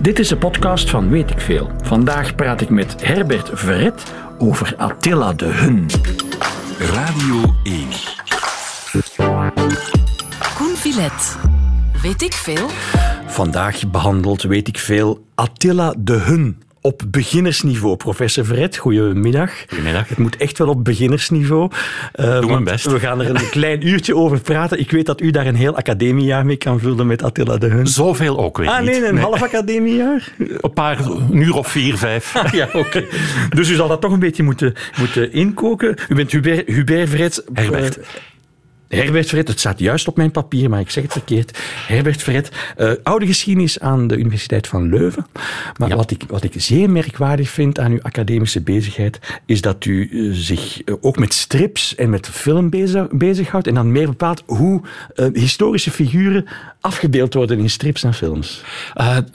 [0.00, 1.70] Dit is de podcast van Weet ik Veel.
[1.82, 5.86] Vandaag praat ik met Herbert Verret over Attila de Hun.
[6.78, 7.86] Radio 1.
[10.54, 11.38] Koen Villet.
[12.02, 12.66] Weet ik veel?
[13.26, 17.96] Vandaag behandelt Weet ik Veel Attila de Hun op beginnersniveau.
[17.96, 19.50] Professor Verret, goedemiddag.
[19.68, 20.08] Goedemiddag.
[20.08, 21.70] Het moet echt wel op beginnersniveau.
[22.20, 22.86] Uh, Doe mijn best.
[22.86, 24.78] We gaan er een klein uurtje over praten.
[24.78, 27.86] Ik weet dat u daar een heel academiejaar mee kan vullen met Attila de Hun.
[27.86, 30.28] Zoveel ook weer Ah nee, een half academiejaar?
[30.60, 32.34] Een paar, een uur of vier, vijf.
[32.52, 33.04] ja, oké.
[33.54, 35.96] Dus u zal dat toch een beetje moeten, moeten inkoken.
[36.08, 37.44] U bent Hubert, Hubert Verret.
[37.52, 37.98] Herbert.
[37.98, 38.04] eh,
[38.98, 41.58] Herbert Verret, het staat juist op mijn papier, maar ik zeg het verkeerd.
[41.86, 45.26] Herbert Verret, eh, oude geschiedenis aan de Universiteit van Leuven.
[45.76, 45.96] Maar Ja.
[45.96, 50.30] wat, ik, wat ik zeer merkwaardig vind aan uw academische bezigheid, is dat u eh,
[50.36, 53.66] zich eh, ook met strips en met film bezig, bezighoudt.
[53.66, 54.80] En dan meer bepaald hoe
[55.32, 56.46] historische figuren
[56.80, 58.62] afgebeeld worden in strips en films.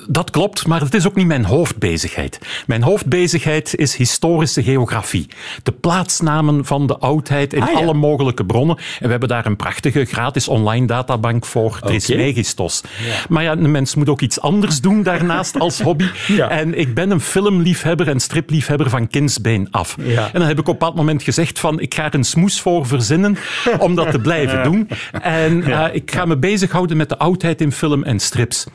[0.08, 2.40] Dat klopt, maar het is ook niet mijn hoofdbezigheid.
[2.68, 5.28] Mijn hoofdbezigheid is historische geografie.
[5.64, 7.78] De plaatsnamen van de oudheid in Ah, ja.
[7.78, 8.78] alle mogelijke bronnen.
[8.78, 12.82] En we hebben daar een prachtige gratis online databank voor, Trismegistos.
[13.30, 16.06] Maar ja, een mens moet ook iets anders doen daarnaast als hobby.
[16.28, 16.50] Ja.
[16.50, 19.98] En ik ben een filmliefhebber en stripliefhebber van kindsbeen af.
[20.00, 20.26] Ja.
[20.26, 22.62] En dan heb ik op een bepaald moment gezegd van ik ga er een smoes
[22.62, 23.38] voor verzinnen
[23.80, 24.90] om dat te blijven doen.
[25.22, 28.66] En eh, ik ga me bezighouden met de oudheid in film en strips.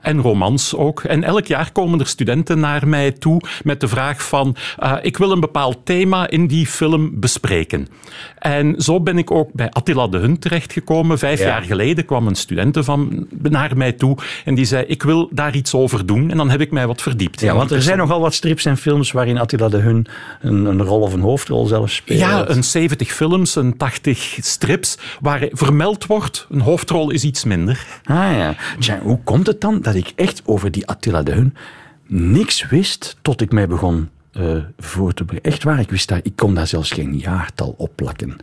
[0.00, 1.02] En romans ook.
[1.02, 5.16] En elk jaar komen er studenten naar mij toe met de vraag van eh, ik
[5.16, 7.88] wil een bepaald thema in die film bespreken.
[8.38, 11.18] En zo ben ik ook bij Attila de Hun terechtgekomen.
[11.18, 11.46] Vijf Ja.
[11.46, 15.54] jaar geleden kwam een studente van, naar mij toe en die zei ik wil daar
[15.54, 16.30] iets over doen.
[16.30, 17.40] En dan heb ik mij wat verdiept.
[17.40, 20.06] Ja, want er zijn nogal wat strips en films waarin Attila de Hun
[20.40, 22.18] een, een rol of een hoofdrol zelfs speelt.
[22.18, 27.86] Ja, een 70 films, een 80 strips, waar vermeld wordt, een hoofdrol is iets minder.
[28.04, 28.54] Ah ja.
[28.78, 31.54] Tja, hoe komt het dan dat ik echt over die Attila de Hun
[32.06, 34.42] niks wist tot ik mij begon eh,
[34.78, 35.52] voor te bereiden?
[35.52, 38.36] Echt waar, ik wist daar, ik kon daar zelfs geen jaartal op plakken.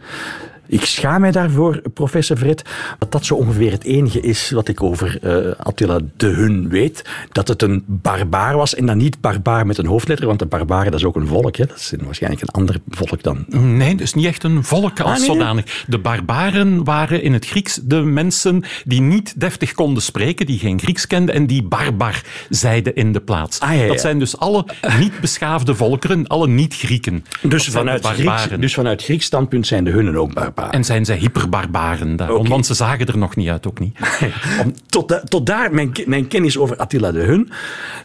[0.68, 2.62] Ik schaam mij daarvoor, professor Vret,
[3.00, 7.04] dat dat zo ongeveer het enige is wat ik over eh, Attila de Hun weet.
[7.32, 10.92] Dat het een barbaar was en dan niet barbaar met een hoofdletter, want de barbaren
[10.92, 11.56] dat is ook een volk.
[11.56, 11.66] Hè?
[11.66, 15.18] Dat is waarschijnlijk een ander volk dan Nee, dus niet echt een volk als Ah,
[15.18, 15.38] nee, nee.
[15.38, 15.86] zodanig.
[15.88, 20.80] De barbaren waren in het Grieks de mensen die niet deftig konden spreken, die geen
[20.80, 23.60] Grieks kenden en die barbar zeiden in de plaats.
[23.60, 23.88] Ah, ja, ja.
[23.88, 24.66] Dat zijn dus alle
[25.00, 27.26] niet beschaafde volkeren, alle niet-Grieken.
[27.42, 30.34] Dus vanuit, Grieks, dus vanuit Grieks standpunt zijn de Hunnen ook
[30.72, 32.50] En zijn zij hyperbarbaren Oké.
[32.50, 33.98] want ze zagen er nog niet uit, ook niet.
[34.64, 37.50] Om, tot, da- tot daar mijn, mijn kennis over Attila de Hun.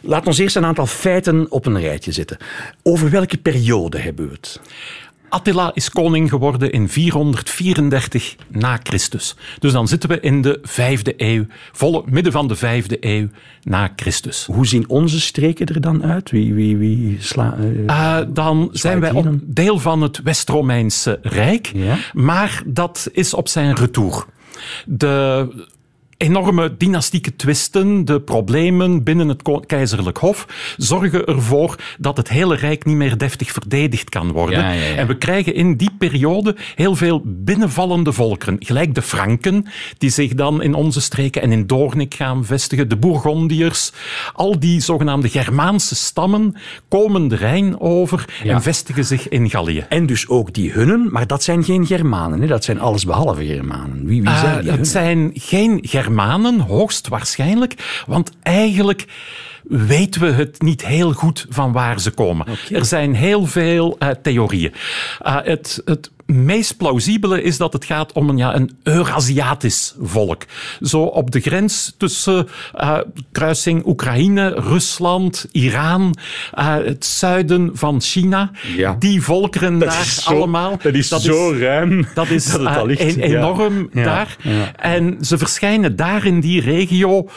[0.01, 2.37] Laat ons eerst een aantal feiten op een rijtje zetten.
[2.83, 4.59] Over welke periode hebben we het?
[5.33, 9.35] Attila is koning geworden in 434 na Christus.
[9.59, 13.27] Dus dan zitten we in de vijfde eeuw, volle midden van de vijfde eeuw
[13.63, 14.45] na Christus.
[14.51, 16.31] Hoe zien onze streken er dan uit?
[16.31, 21.71] Wie, wie, wie sla, eh, Uh, dan zijn wij op deel van het West-Romeinse Rijk,
[21.75, 21.97] Ja.
[22.13, 24.25] maar dat is op zijn retour.
[24.85, 25.47] De
[26.17, 30.45] enorme dynastieke twisten, de problemen binnen het keizerlijk hof,
[30.77, 34.59] zorgen ervoor dat het hele rijk niet meer deftig verdedigd kan worden.
[34.59, 34.95] Ja, ja, ja.
[34.95, 38.55] En we krijgen in die periode heel veel binnenvallende volkeren.
[38.59, 39.65] Gelijk de Franken,
[39.97, 43.91] die zich dan in onze streken en in Doornik gaan vestigen, de Bourgondiërs.
[44.33, 46.55] Al die zogenaamde Germaanse stammen
[46.87, 48.53] komen de Rijn over Ja.
[48.53, 49.85] en vestigen zich in Gallië.
[49.89, 52.41] en dus ook die Hunnen, maar dat zijn geen Germanen.
[52.41, 52.47] Hè?
[52.47, 54.05] Dat zijn allesbehalve Germanen.
[54.05, 54.85] Wie, wie zijn Uh, die het Hunnen?
[54.85, 56.02] zijn geen Germanen,
[56.59, 59.05] hoogstwaarschijnlijk, want eigenlijk
[59.63, 62.45] weten we het niet heel goed van waar ze komen.
[62.71, 64.73] Er zijn heel veel eh, theorieën.
[65.25, 70.43] Uh, het, het meest plausibele is dat het gaat om een, ja, een Eurasiatisch volk.
[70.81, 72.97] Zo op de grens tussen eh,
[73.31, 76.15] kruising Oekraïne, Rusland, Iran,
[76.53, 78.51] eh, het zuiden van China.
[78.75, 78.95] Ja.
[78.99, 80.77] Die volkeren daar zo- allemaal.
[80.81, 83.01] dat is zo ruim Dat is dat het eh, al ligt.
[83.01, 83.37] een- Ja.
[83.37, 84.03] enorm Ja.
[84.03, 84.37] daar.
[84.75, 87.29] En ze verschijnen daar in die regio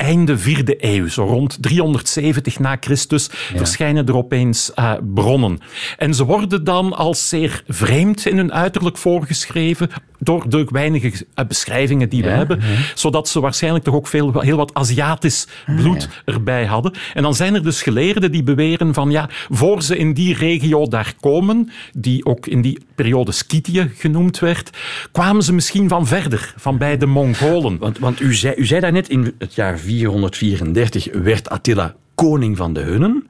[0.00, 5.58] einde vierde eeuw, zo rond 370 na Christus, verschijnen er opeens eh, bronnen.
[5.96, 11.44] En ze worden dan als zeer vreemd in hun uiterlijk voorgeschreven door de weinige eh,
[11.46, 12.60] beschrijvingen die we Ja, hebben,
[12.94, 15.46] zodat ze waarschijnlijk toch ook veel, heel wat Aziatisch
[15.76, 16.92] bloed erbij hadden.
[17.14, 20.88] En dan zijn er dus geleerden die beweren van ja, voor ze in die regio
[20.88, 24.70] daar komen, die ook in die periode Skythië genoemd werd,
[25.12, 27.78] kwamen ze misschien van verder, van bij de Mongolen.
[27.78, 32.72] Want, want u, zei, u zei daarnet, in het jaar 434 werd Attila koning van
[32.72, 33.26] de Hunnen.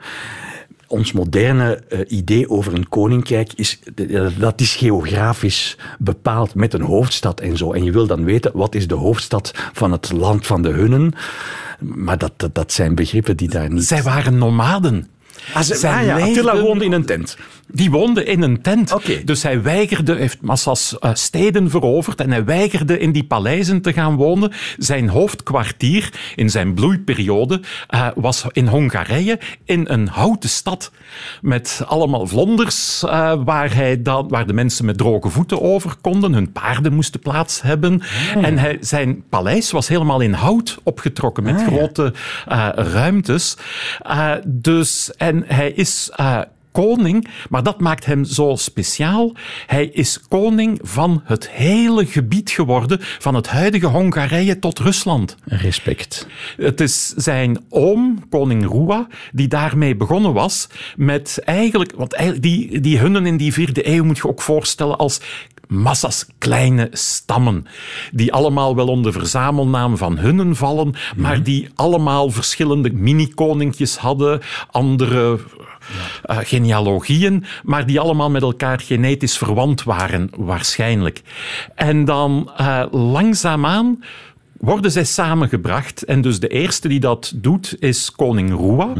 [0.90, 3.78] Ons moderne eh, idee over een koninkrijk is,
[4.08, 7.72] eh, dat is geografisch bepaald met een hoofdstad en zo.
[7.72, 11.12] En je wil dan weten, wat is de hoofdstad van het land van de Hunnen?
[11.80, 13.84] Maar dat, dat, dat zijn begrippen die daar niet...
[13.84, 15.06] Zij waren nomaden.
[15.54, 17.36] Ah, ze- Zij ah ja, Attila woonde in een tent.
[17.72, 18.92] Die woonde in een tent.
[18.92, 19.24] Oké.
[19.24, 23.92] Dus hij weigerde, heeft massas eh, steden veroverd en hij weigerde in die paleizen te
[23.92, 24.52] gaan wonen.
[24.78, 30.90] Zijn hoofdkwartier in zijn bloeiperiode eh, was in Hongarije in een houten stad
[31.42, 36.32] met allemaal vlonders eh, waar, hij dan, waar de mensen met droge voeten over konden.
[36.32, 38.02] Hun paarden moesten plaats hebben.
[38.40, 42.12] En hij, zijn paleis was helemaal in hout opgetrokken met grote
[42.46, 43.56] eh, ruimtes.
[44.46, 46.10] Dus, en hij is...
[46.72, 49.32] koning, maar dat maakt hem zo speciaal.
[49.66, 55.36] Hij is koning van het hele gebied geworden, van het huidige Hongarije tot Rusland.
[55.44, 56.26] Respect.
[56.56, 62.80] Het is zijn oom, koning Rua, die daarmee begonnen was met eigenlijk, want eigenlijk die,
[62.80, 65.20] die hunnen in die vierde eeuw moet je ook voorstellen als
[65.70, 67.66] massas kleine stammen,
[68.12, 74.40] die allemaal wel onder verzamelnaam van hunnen vallen, maar die allemaal verschillende mini-koninkjes hadden,
[74.70, 75.38] andere
[76.22, 81.22] eh, genealogieën, maar die allemaal met elkaar genetisch verwant waren, waarschijnlijk.
[81.74, 83.98] En dan eh, langzaamaan
[84.60, 86.04] worden zij samengebracht.
[86.04, 88.92] En dus de eerste die dat doet is koning Rua.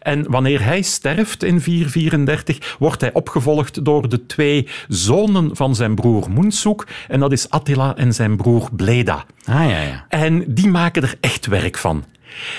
[0.00, 5.94] En wanneer hij sterft in 434, wordt hij opgevolgd door de twee zonen van zijn
[5.94, 6.86] broer Moensuk.
[7.08, 9.24] En dat is Attila en zijn broer Bleda.
[9.44, 10.04] Ah ja, ja.
[10.08, 12.04] En die maken er echt werk van.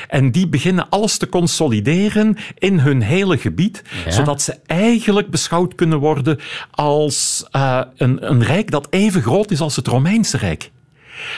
[0.07, 5.99] En die beginnen alles te consolideren in hun hele gebied, zodat ze eigenlijk beschouwd kunnen
[5.99, 6.39] worden
[6.71, 10.71] als eh, een, een rijk dat even groot is als het Romeinse Rijk.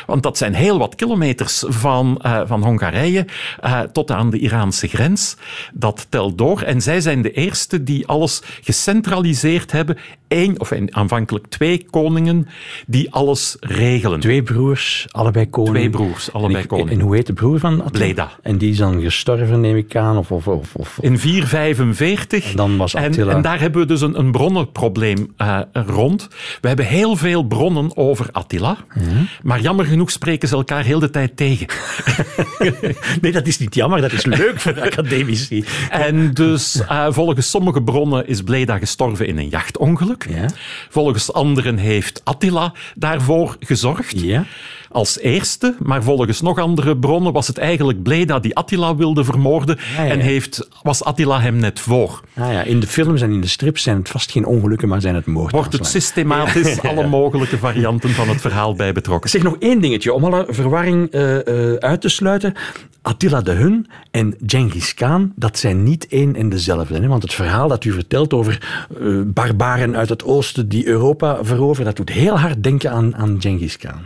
[0.05, 3.25] Want dat zijn heel wat kilometers van, eh, van Hongarije
[3.59, 5.35] eh, tot aan de Iraanse grens.
[5.73, 6.61] Dat telt door.
[6.61, 9.97] En zij zijn de eerste die alles gecentraliseerd hebben.
[10.35, 12.47] Eén, of aanvankelijk twee koningen
[12.87, 14.19] die alles regelen.
[14.19, 15.75] Twee broers, allebei koning.
[15.75, 16.89] Twee broers, allebei en, ik- koning.
[16.89, 17.89] En hoe heet de broer van Attila?
[18.05, 18.31] Bleda.
[18.41, 20.17] En die is dan gestorven, neem ik aan?
[20.17, 22.49] Of, of, of, of- In 445.
[22.49, 26.27] En dan was Attila- en daar hebben we dus een, een bronnenprobleem eh, rond.
[26.61, 28.77] We hebben heel veel bronnen over Attila.
[29.43, 31.67] Maar jammer genoeg spreken ze elkaar heel de tijd tegen.
[33.21, 34.01] Nee, dat is niet jammer.
[34.01, 35.65] Dat is leuk voor de academici.
[35.89, 40.24] En dus eh, volgens sommige bronnen is Bleda gestorven in een jachtongeluk.
[40.29, 40.49] Ja.
[40.89, 44.19] Volgens anderen heeft Attila daarvoor gezorgd.
[44.21, 44.45] Ja.
[44.89, 49.77] Als eerste, maar volgens nog andere bronnen was het eigenlijk Bleda die Attila wilde vermoorden.
[49.77, 50.11] Ja, ja, ja.
[50.11, 52.21] En heeft, was Attila hem net voor.
[52.35, 55.01] Ah ja, in de films en in de strips zijn het vast geen ongelukken, maar
[55.01, 55.55] zijn het moorden.
[55.55, 59.29] Wordt het systematisch alle mogelijke varianten van het verhaal bij betrokken.
[59.29, 62.53] Zeg nog één dingetje, om alle verwarring eh, eh, uit te sluiten.
[63.01, 66.99] Attila de Hun en Genghis Khan, dat zijn niet één en dezelfde.
[66.99, 67.07] Hè?
[67.07, 71.85] Want het verhaal dat u vertelt over eh, barbaren uit het oosten die Europa veroveren,
[71.85, 74.01] dat doet heel hard denken aan, aan Genghis Khan.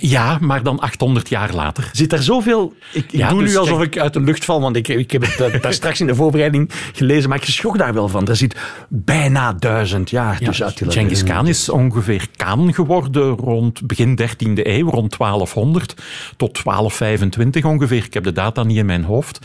[0.00, 1.88] Eh, ja, maar dan 800 jaar later.
[1.92, 2.74] Zit er zoveel...
[2.92, 4.88] Ik, ik Ja, doe dus nu alsof kijk- ik uit de lucht val, want ik,
[4.88, 8.08] ik heb het eh, daar straks in de voorbereiding gelezen, maar ik schrok daar wel
[8.08, 8.28] van.
[8.28, 8.56] Er zit
[8.88, 11.22] bijna duizend jaar tussen Attila de Genghis.
[11.22, 15.94] Khan is ongeveer Khan geworden rond begin 13e eeuw, rond 1200
[16.36, 18.04] tot 1225 ongeveer.
[18.04, 19.38] Ik heb de data niet in mijn hoofd.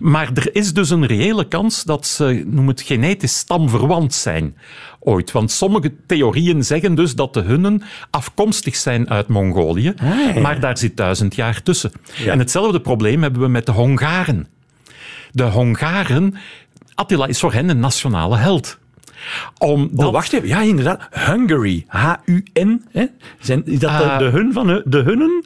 [0.00, 4.56] Maar er is dus een reële kans dat ze, noem het, genetisch stamverwant zijn
[5.00, 5.32] ooit.
[5.32, 9.94] Want sommige theorieën zeggen dus dat de Hunnen afkomstig zijn uit Mongolië,
[10.34, 10.40] ja.
[10.40, 11.92] maar daar zit duizend jaar tussen.
[12.16, 12.32] Ja.
[12.32, 14.46] En hetzelfde probleem hebben we met de Hongaren.
[15.30, 16.34] De Hongaren,
[16.94, 18.78] Attila is voor hen een nationale held.
[19.58, 20.48] Omdat, Oh, wacht even.
[20.48, 21.08] Ja, inderdaad.
[21.10, 21.84] Hungary.
[21.88, 22.84] H-U-N.
[23.40, 24.18] Zijn, is dat de, Ah.
[24.18, 25.44] de hun van de hunnen?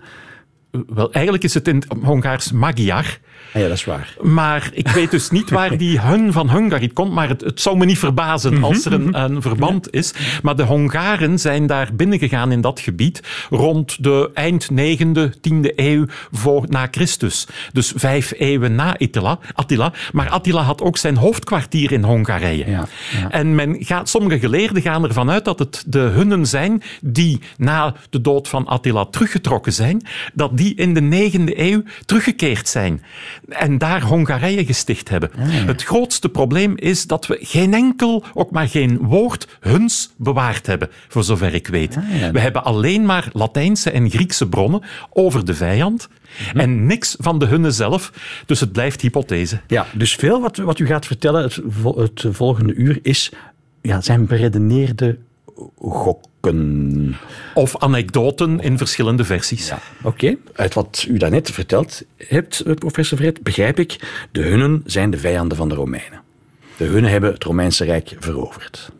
[0.86, 3.18] Wel, eigenlijk is het in het Hongaars Magyar.
[3.54, 4.16] Ah, ja, dat is waar.
[4.20, 7.12] Maar ik weet dus niet waar die hun van Hungary komt.
[7.12, 10.14] Maar het, het zou me niet verbazen als er een, een verband is.
[10.42, 16.06] Maar de Hongaren zijn daar binnengegaan in dat gebied rond de eind 9e, 10e eeuw
[16.32, 17.46] voor, na Christus.
[17.72, 19.38] Dus vijf eeuwen na Attila.
[19.52, 19.92] Attila.
[20.12, 22.70] Maar Attila had ook zijn hoofdkwartier in Hongarije.
[22.70, 22.86] Ja,
[23.20, 23.30] ja.
[23.30, 27.94] En men gaat, sommige geleerden gaan ervan uit dat het de hunnen zijn die na
[28.10, 33.02] de dood van Attila teruggetrokken zijn, dat die in de 9e eeuw teruggekeerd zijn
[33.48, 35.30] en daar Hongarije gesticht hebben.
[35.66, 40.88] Het grootste probleem is dat we geen enkel, ook maar geen woord huns bewaard hebben,
[41.08, 41.98] voor zover ik weet.
[42.20, 42.30] ja.
[42.30, 44.82] We hebben alleen maar Latijnse en Griekse bronnen
[45.12, 46.08] over de vijand
[46.54, 48.12] en niks van de hunnen zelf,
[48.46, 49.60] dus het blijft hypothese.
[49.66, 51.60] Ja, dus veel wat, wat u gaat vertellen het,
[51.96, 53.32] het volgende uur is,
[53.82, 55.18] ja, zijn beredeneerde
[55.78, 57.16] gokken.
[57.54, 59.72] Of anekdoten in verschillende versies.
[60.02, 65.10] Oké, uit wat u daarnet verteld hebt, eh, professor Vret, begrijp ik, de Hunnen zijn
[65.10, 66.22] de vijanden van de Romeinen.
[66.76, 68.92] De Hunnen hebben het Romeinse Rijk veroverd.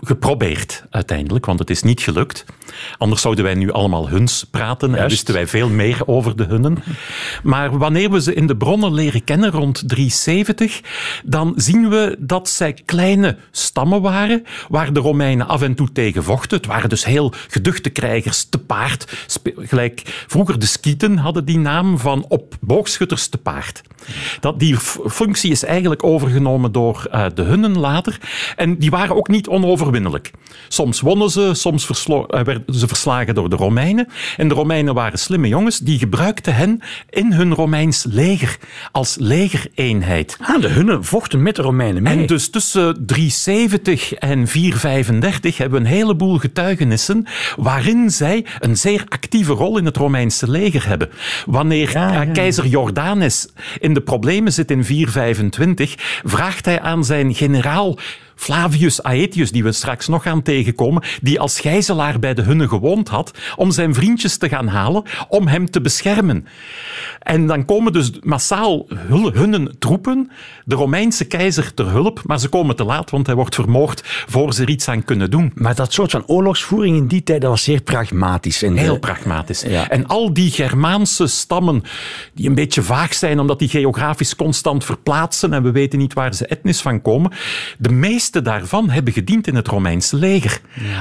[0.00, 2.44] Geprobeerd uiteindelijk, want het is niet gelukt.
[2.98, 6.82] Anders zouden wij nu allemaal Huns praten en wisten wij veel meer over de Hunnen.
[7.42, 10.80] Maar wanneer we ze in de bronnen leren kennen rond 370,
[11.24, 16.24] dan zien we dat zij kleine stammen waren, waar de Romeinen af en toe tegen
[16.24, 16.56] vochten.
[16.56, 19.26] Het waren dus heel geduchte krijgers te paard.
[19.56, 23.82] Gelijk vroeger de Skieten hadden die naam van op boogschutters te paard.
[24.40, 28.18] Dat, die functie is eigenlijk overgenomen door eh, de Hunnen later.
[28.56, 30.30] En die waren ook niet onoverwinnelijk.
[30.68, 34.08] Soms wonnen ze, soms eh, werden ze verslagen door de Romeinen.
[34.36, 36.80] En de Romeinen waren slimme jongens, die gebruikten hen
[37.10, 38.58] in hun Romeins leger
[38.92, 40.36] als legereenheid.
[40.40, 42.18] Ah, de Hunnen vochten met de Romeinen mee.
[42.18, 49.04] En dus tussen 370 en 435 hebben we een heleboel getuigenissen waarin zij een zeer
[49.08, 51.10] actieve rol in het Romeinse leger hebben.
[51.46, 52.22] Wanneer Ja, ja.
[52.24, 53.48] eh, keizer Jordanes
[53.80, 57.98] in de problemen zit in 425, vraagt hij aan zijn generaal
[58.36, 63.08] Flavius Aetius, die we straks nog gaan tegenkomen, die als gijzelaar bij de Hunnen gewoond
[63.08, 66.46] had, om zijn vriendjes te gaan halen, om hem te beschermen.
[67.18, 68.86] En dan komen dus massaal
[69.32, 70.30] Hunnen troepen,
[70.64, 74.52] de Romeinse keizer ter hulp, maar ze komen te laat, want hij wordt vermoord voor
[74.54, 75.52] ze er iets aan kunnen doen.
[75.54, 78.62] Maar dat soort van oorlogsvoering in die tijd dat was zeer pragmatisch.
[78.62, 79.62] En Heel de- pragmatisch.
[79.62, 79.88] Ja.
[79.88, 81.82] En al die Germaanse stammen,
[82.34, 86.34] die een beetje vaag zijn omdat die geografisch constant verplaatsen en we weten niet waar
[86.34, 87.30] ze etnisch van komen,
[87.78, 90.60] de meeste daarvan hebben gediend in het Romeinse leger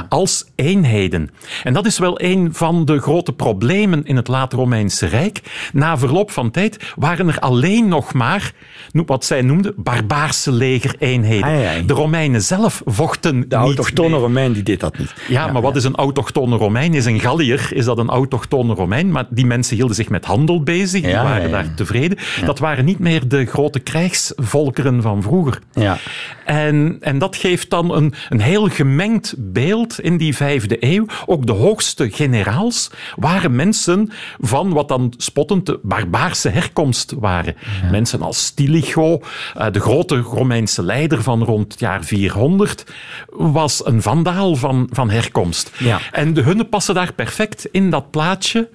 [0.10, 1.30] als eenheden.
[1.64, 5.42] En dat is wel een van de grote problemen in het late Romeinse Rijk.
[5.74, 8.52] Na verloop van tijd waren er alleen nog maar
[8.92, 11.88] wat zij noemden barbaarse legereenheden.
[11.88, 14.20] De Romeinen zelf vochten De niet autochtone mee.
[14.20, 15.14] Romein die deed dat niet.
[15.28, 16.94] Ja, maar wat is een autochtone Romein?
[16.94, 19.12] Is een Gallier, is dat een autochtone Romein?
[19.12, 22.18] Maar die mensen hielden zich met handel bezig, die waren daar tevreden.
[22.46, 25.60] Dat waren niet meer de grote krijgsvolkeren van vroeger.
[25.74, 25.98] Ja.
[26.46, 31.06] En, en dat geeft dan een, een heel gemengd beeld in die vijfde eeuw.
[31.26, 37.56] Ook de hoogste generaals waren mensen van wat dan spottend de barbaarse herkomst waren.
[37.92, 39.22] Mensen als Stilicho,
[39.56, 42.84] eh, de grote Romeinse leider van rond het jaar 400,
[43.30, 45.72] was een vandaal van, van herkomst.
[45.80, 46.00] Ja.
[46.12, 48.70] En de hunnen passen daar perfect in dat plaatje,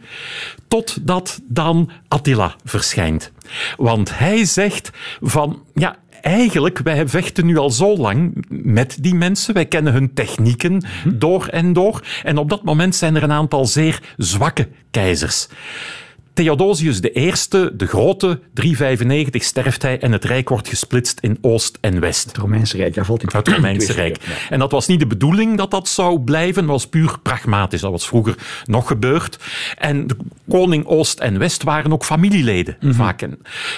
[0.69, 3.33] totdat dan Attila verschijnt.
[3.77, 4.91] Want hij zegt
[5.21, 9.55] van, ja, eigenlijk, wij vechten nu al zo lang met die mensen.
[9.55, 10.85] Wij kennen hun technieken
[11.15, 12.03] door en door.
[12.23, 15.49] En op dat moment zijn er een aantal zeer zwakke keizers.
[16.39, 17.33] Theodosius I,
[17.77, 22.25] de grote, 395 sterft hij en het rijk wordt gesplitst in Oost en West.
[22.27, 24.19] Het Romeinse Rijk, daar valt in Het Romeinse Rijk.
[24.51, 27.81] En dat was niet de bedoeling dat dat zou blijven, dat was puur pragmatisch.
[27.81, 29.39] Dat was vroeger nog gebeurd.
[29.79, 30.17] En de
[30.49, 32.93] koning Oost en West waren ook familieleden, Mhm.
[32.95, 33.27] vaak.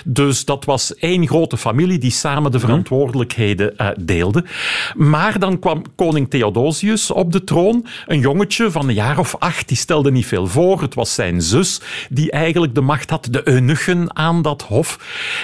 [0.05, 2.67] Dus dat was één grote familie die samen de Mhm.
[2.67, 4.45] verantwoordelijkheden eh, deelde.
[4.95, 9.69] Maar dan kwam koning Theodosius op de troon, een jongetje van een jaar of acht,
[9.69, 10.81] die stelde niet veel voor.
[10.83, 14.99] Het was zijn zus die eigenlijk de macht had, de eunuchen aan dat hof.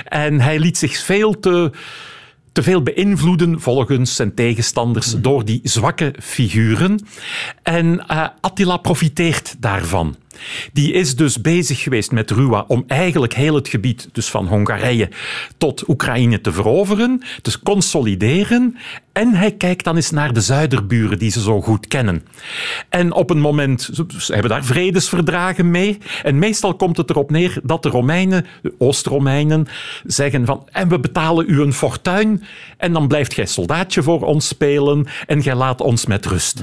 [0.05, 1.71] En hij liet zich veel te
[2.57, 7.07] te veel beïnvloeden volgens zijn tegenstanders door die zwakke figuren.
[7.63, 10.17] En eh, Attila profiteert daarvan.
[10.73, 15.09] Die is dus bezig geweest met Ruwa om eigenlijk heel het gebied, dus van Hongarije
[15.59, 18.77] tot Oekraïne, te veroveren, te consolideren.
[19.13, 22.23] En hij kijkt dan eens naar de zuiderburen die ze zo goed kennen.
[22.89, 25.99] En op een moment, ze hebben daar vredesverdragen mee.
[26.23, 29.67] En meestal komt het erop neer dat de Romeinen, de Oost-Romeinen,
[30.05, 32.43] zeggen van en we betalen u een fortuin
[32.77, 36.63] en dan blijft gij soldaatje voor ons spelen en gij laat ons met rust.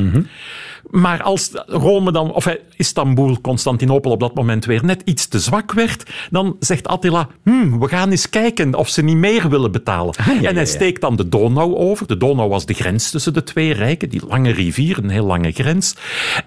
[0.89, 5.39] Maar als Rome dan, of eh, Istanbul, Constantinopel op dat moment weer net iets te
[5.39, 9.71] zwak werd, dan zegt Attila, "Hmm, we gaan eens kijken of ze niet meer willen
[9.71, 10.13] betalen.
[10.41, 12.07] ja, en hij steekt dan de Donau over.
[12.07, 15.51] De Donau was de grens tussen de twee rijken, die lange rivier, een heel lange
[15.51, 15.95] grens.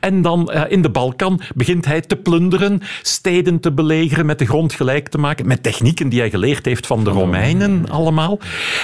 [0.00, 4.46] En dan eh, in de Balkan begint hij te plunderen, steden te belegeren, met de
[4.46, 8.38] grond gelijk te maken, met technieken die hij geleerd heeft van de Romeinen allemaal.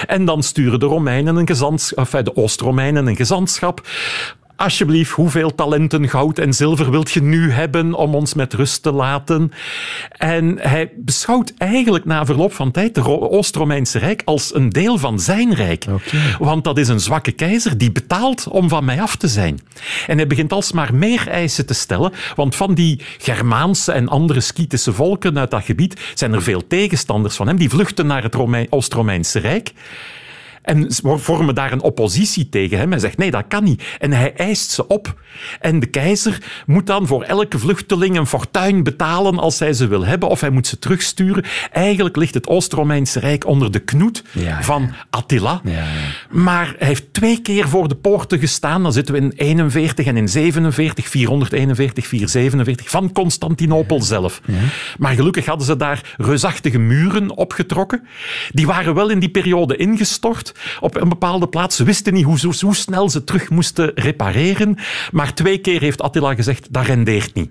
[0.05, 3.81] En dan sturen de Romeinen een gezantschap, of eh, de Oost-Romeinen een gezantschap.
[4.63, 8.91] Alsjeblieft, hoeveel talenten goud en zilver wilt je nu hebben om ons met rust te
[8.91, 9.51] laten?
[10.11, 15.19] En hij beschouwt eigenlijk na verloop van tijd Ro- Oost-Romeinse Rijk als een deel van
[15.19, 15.85] zijn rijk.
[16.39, 19.59] Want dat is een zwakke keizer die betaalt om van mij af te zijn.
[20.07, 24.93] En hij begint alsmaar meer eisen te stellen, want van die Germaanse en andere Skytische
[24.93, 27.57] volken uit dat gebied zijn er veel tegenstanders van hem.
[27.57, 29.71] Die vluchten naar het Romein- Oost-Romeinse Rijk.
[30.63, 32.91] En vormen daar een oppositie tegen hem.
[32.91, 33.83] Hij zegt, nee, dat kan niet.
[33.99, 35.21] En hij eist ze op.
[35.59, 40.05] En de keizer moet dan voor elke vluchteling een fortuin betalen als hij ze wil
[40.05, 41.43] hebben, of hij moet ze terugsturen.
[41.71, 44.63] Eigenlijk ligt het Oost-Romeinse Rijk onder de knoet Ja, ja.
[44.63, 45.61] van Attila.
[45.63, 45.83] Ja.
[46.29, 48.83] Maar hij heeft twee keer voor de poorten gestaan.
[48.83, 54.41] Dan zitten we in 41 en in 47, 441, 447, van Constantinopel zelf.
[54.97, 58.07] Maar gelukkig hadden ze daar reusachtige muren opgetrokken.
[58.51, 61.75] Die waren wel in die periode ingestort op een bepaalde plaats.
[61.75, 64.77] Ze wisten niet hoe, hoe, hoe snel ze terug moesten repareren.
[65.11, 67.49] Maar twee keer heeft Attila gezegd, dat rendeert niet.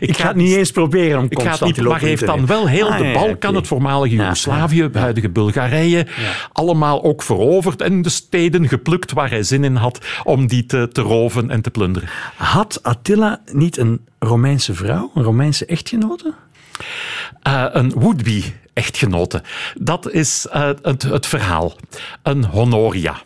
[0.00, 2.68] Ik ga het niet eens proberen om ik ga het niet, maar heeft dan wel
[2.68, 6.06] heel Ah, de ja, Balkan, het voormalige Ja, Joegoslavië, het huidige Bulgarije,
[6.52, 10.88] allemaal ook veroverd en de steden geplukt waar hij zin in had om die te,
[10.92, 12.08] te roven en te plunderen.
[12.36, 16.34] Had Attila niet een Romeinse vrouw, een Romeinse echtgenote?
[17.42, 19.42] Eh, een would-be echtgenote.
[19.74, 21.76] Dat is eh, het, het verhaal.
[22.22, 23.22] Een Honoria.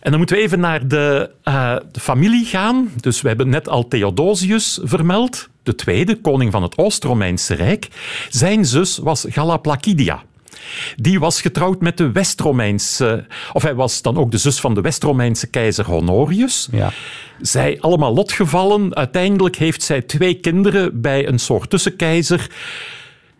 [0.00, 2.92] En dan moeten we even naar de, eh, de familie gaan.
[2.96, 7.88] Dus we hebben net al Theodosius vermeld, de tweede, koning van het Oost-Romeinse Rijk.
[8.28, 10.22] Zijn zus was Galla Placidia.
[10.96, 13.26] Die was getrouwd met de West-Romeinse...
[13.52, 16.68] Of hij was dan ook de zus van de West-Romeinse keizer Honorius.
[16.70, 16.92] Ja.
[17.40, 18.94] Zij allemaal lotgevallen.
[18.96, 22.50] Uiteindelijk heeft zij twee kinderen bij een soort tussenkeizer.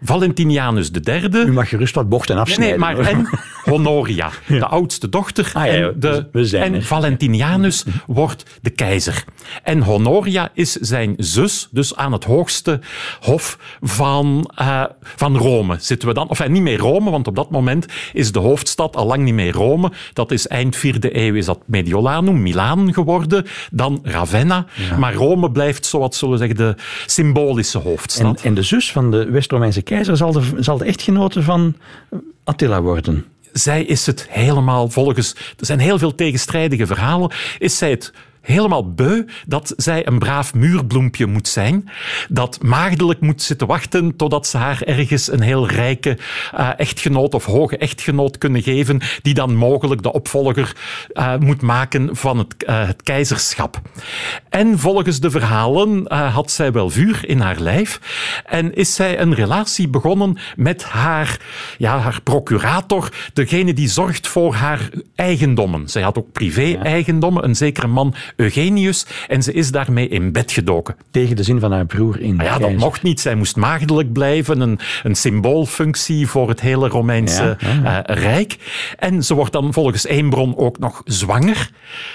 [0.02, 1.28] Valentinianus III.
[1.32, 2.80] U mag gerust wat bochten Nee, afsnijden.
[2.80, 3.28] nee, maar en
[3.72, 5.50] Honoria, de oudste dochter.
[5.54, 6.82] Ah, ja, en de, we zijn en.
[6.82, 9.24] Valentinianus wordt de keizer.
[9.62, 12.80] En Honoria is zijn zus, dus aan het hoogste
[13.20, 16.28] hof van, eh, van Rome zitten we dan.
[16.28, 19.34] Of eh, niet meer Rome, want op dat moment is de hoofdstad al lang niet
[19.34, 19.92] meer Rome.
[20.12, 23.44] Dat is eind vierde eeuw is dat Mediolanum, Milaan geworden.
[23.70, 24.66] Dan Ravenna.
[24.98, 28.40] Maar Rome blijft, zo wat zullen we zeggen, de symbolische hoofdstad.
[28.40, 31.76] En, en de zus van de West-Romeinse keizer zal de, zal de echtgenote van
[32.44, 33.24] Attila worden.
[33.52, 35.34] zij is het helemaal volgens.
[35.58, 37.30] Er zijn heel veel tegenstrijdige verhalen.
[37.58, 38.12] Is zij het
[38.46, 41.88] helemaal beu dat zij een braaf muurbloempje moet zijn.
[42.28, 46.18] Dat maagdelijk moet zitten wachten totdat ze haar ergens een heel rijke
[46.52, 50.76] eh, echtgenoot of hoge echtgenoot kunnen geven, die dan mogelijk de opvolger
[51.12, 53.80] eh, moet maken van het, eh, het keizerschap.
[54.48, 58.00] En volgens de verhalen had zij wel vuur in haar lijf
[58.46, 61.40] en is zij een relatie begonnen met haar,
[61.78, 65.88] ja, haar procurator, degene die zorgt voor haar eigendommen.
[65.88, 70.96] Zij had ook privé-eigendommen, een zekere man Eugenius, en ze is daarmee in bed gedoken.
[71.10, 73.20] Tegen de zin van haar broer in Maar ja, dat mocht niet.
[73.20, 78.56] Zij moest maagdelijk blijven, een, een symboolfunctie voor het hele Romeinse Ja, eh, Rijk.
[78.98, 81.70] En ze wordt dan volgens één bron ook nog zwanger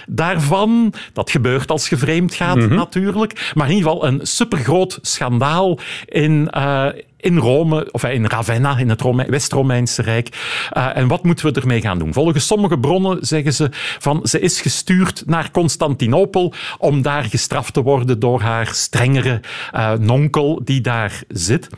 [0.07, 0.93] daarvan.
[1.13, 2.73] Dat gebeurt als je vreemd gaat, Mhm.
[2.75, 3.51] natuurlijk.
[3.53, 6.49] Maar in ieder geval een supergroot schandaal in...
[6.49, 6.85] eh,
[7.21, 10.27] in Rome, of in Ravenna, in het Rome- West-Romeinse Rijk.
[10.69, 12.13] Eh, en wat moeten we ermee gaan doen?
[12.13, 17.81] Volgens sommige bronnen zeggen ze van ze is gestuurd naar Constantinopel om daar gestraft te
[17.81, 19.39] worden door haar strengere
[19.71, 21.69] eh, nonkel die daar zit.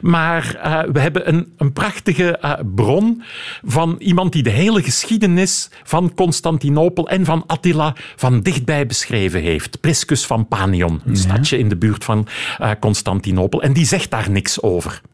[0.00, 3.22] Maar eh, we hebben een, een prachtige eh, bron
[3.64, 9.80] van iemand die de hele geschiedenis van Constantinopel en van Attila van dichtbij beschreven heeft.
[9.80, 12.26] Priscus van Panion, een stadje in de buurt van
[12.58, 13.62] eh, Constantinopel.
[13.62, 14.83] En die zegt daar niks over.
[14.86, 15.13] over.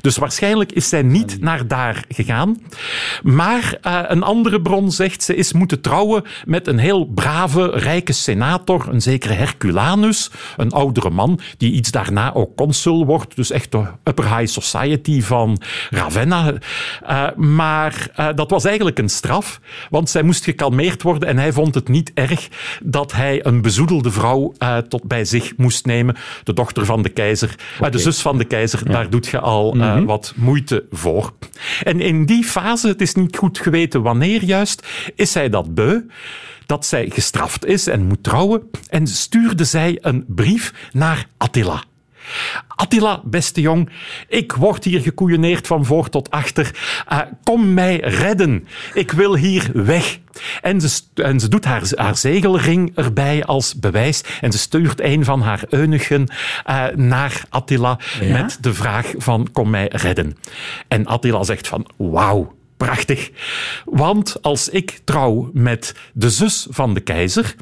[0.00, 2.62] Dus waarschijnlijk is zij niet naar daar gegaan.
[3.22, 8.12] Maar eh, een andere bron zegt ze is moeten trouwen met een heel brave, rijke
[8.12, 13.36] senator, een zekere Herculanus, een oudere man, die iets daarna ook consul wordt.
[13.36, 16.52] Dus echt de upper high society van Ravenna.
[17.06, 21.52] Eh, maar eh, dat was eigenlijk een straf, want zij moest gekalmeerd worden en hij
[21.52, 22.48] vond het niet erg
[22.82, 24.52] dat hij een bezoedelde vrouw
[24.88, 26.16] tot bij zich moest nemen.
[26.44, 27.54] De dochter van de keizer,
[27.90, 31.32] de zus van de keizer, daar doet je al eh, wat moeite voor.
[31.82, 36.00] En in die fase, het is niet goed geweten wanneer juist, is zij dat beu
[36.66, 41.82] dat zij gestraft is en moet trouwen en stuurde zij een brief naar Attila.
[42.68, 43.90] Attila, beste jong,
[44.28, 46.70] ik word hier gekoeieneerd van voor tot achter.
[47.08, 48.66] Eh, kom mij redden.
[48.94, 50.18] Ik wil hier weg.
[50.62, 54.24] En ze, en ze doet haar, haar zegelring erbij als bewijs.
[54.40, 56.26] En ze stuurt een van haar eunuchen
[56.64, 58.42] eh, naar Attila Ja?
[58.42, 60.36] met de vraag van kom mij redden.
[60.88, 62.54] En Attila zegt van wauw.
[62.76, 63.30] Prachtig.
[63.84, 67.54] Want als ik trouw met de zus van de keizer,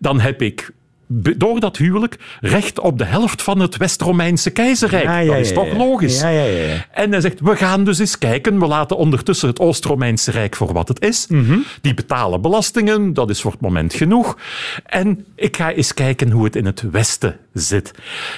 [0.00, 0.70] dan heb ik
[1.08, 5.04] door dat huwelijk recht op de helft van het West-Romeinse keizerrijk.
[5.04, 6.20] Ja, ja, dat is toch logisch?
[6.20, 6.86] Ja, ja, ja, ja.
[6.92, 8.58] En hij zegt, we gaan dus eens kijken.
[8.58, 11.26] We laten ondertussen het Oost-Romeinse Rijk voor wat het is.
[11.26, 11.58] Mhm.
[11.80, 14.38] Die betalen belastingen, dat is voor het moment genoeg.
[14.84, 17.90] En ik ga eens kijken hoe het in het Westen zit.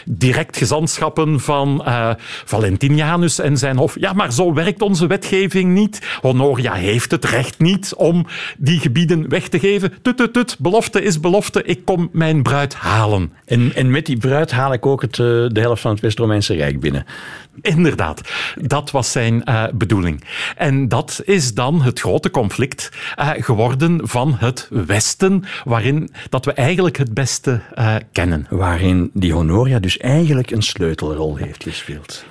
[0.04, 2.10] Direct gezantschappen van uh,
[2.44, 3.96] Valentinianus en zijn hof.
[4.00, 6.18] Ja, maar zo werkt onze wetgeving niet.
[6.20, 8.26] Honoria heeft het recht niet om
[8.58, 9.92] die gebieden weg te geven.
[10.02, 10.56] Tut, tut, tut.
[10.58, 11.62] Belofte is belofte.
[11.62, 13.32] Ik kom mijn bruid halen.
[13.44, 16.54] En, en met die bruid haal ik ook het, uh, de helft van het West-Romeinse
[16.54, 17.06] Rijk binnen.
[17.76, 18.20] Inderdaad,
[18.60, 20.24] dat was zijn uh, bedoeling.
[20.56, 26.52] En dat is dan het grote conflict uh, geworden van het Westen, waarin dat we
[26.52, 28.46] eigenlijk het beste uh, kennen.
[28.50, 32.24] Waarin die Honoria dus eigenlijk een sleutelrol heeft gespeeld.